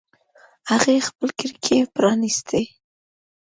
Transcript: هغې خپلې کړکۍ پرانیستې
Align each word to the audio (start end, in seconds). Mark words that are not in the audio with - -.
هغې 0.71 0.95
خپلې 1.07 1.33
کړکۍ 1.39 1.79
پرانیستې 1.95 2.61